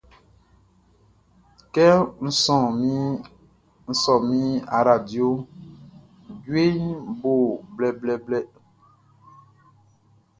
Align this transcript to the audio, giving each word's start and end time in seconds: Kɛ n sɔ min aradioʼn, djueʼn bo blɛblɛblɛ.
Kɛ 1.73 1.85
n 3.87 3.93
sɔ 4.01 4.13
min 4.27 4.51
aradioʼn, 4.77 5.39
djueʼn 6.41 6.83
bo 7.19 7.31
blɛblɛblɛ. 7.75 8.39